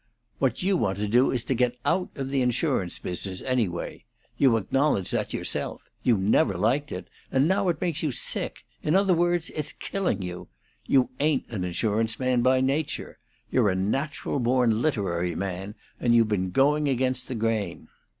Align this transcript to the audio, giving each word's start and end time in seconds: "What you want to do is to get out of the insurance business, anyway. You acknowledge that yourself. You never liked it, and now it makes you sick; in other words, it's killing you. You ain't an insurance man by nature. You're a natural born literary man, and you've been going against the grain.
"What 0.39 0.63
you 0.63 0.77
want 0.77 0.97
to 0.97 1.07
do 1.07 1.29
is 1.29 1.43
to 1.43 1.53
get 1.53 1.77
out 1.85 2.09
of 2.15 2.31
the 2.31 2.41
insurance 2.41 2.97
business, 2.97 3.43
anyway. 3.43 4.03
You 4.39 4.57
acknowledge 4.57 5.11
that 5.11 5.31
yourself. 5.31 5.83
You 6.01 6.17
never 6.17 6.57
liked 6.57 6.91
it, 6.91 7.07
and 7.31 7.47
now 7.47 7.67
it 7.69 7.79
makes 7.79 8.01
you 8.01 8.09
sick; 8.11 8.63
in 8.81 8.95
other 8.95 9.13
words, 9.13 9.51
it's 9.51 9.71
killing 9.73 10.23
you. 10.23 10.47
You 10.87 11.11
ain't 11.19 11.45
an 11.49 11.63
insurance 11.63 12.19
man 12.19 12.41
by 12.41 12.61
nature. 12.61 13.19
You're 13.51 13.69
a 13.69 13.75
natural 13.75 14.39
born 14.39 14.81
literary 14.81 15.35
man, 15.35 15.75
and 15.99 16.15
you've 16.15 16.29
been 16.29 16.49
going 16.49 16.87
against 16.89 17.27
the 17.27 17.35
grain. 17.35 17.87